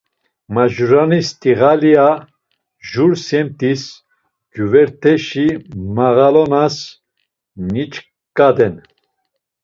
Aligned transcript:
Majurani 0.53 1.19
stiğalia, 1.27 2.09
jur 2.89 3.11
semtis 3.25 3.83
gyuverteşi 4.53 5.47
mağalonas 5.95 6.77
niç̌ǩaden. 7.71 8.75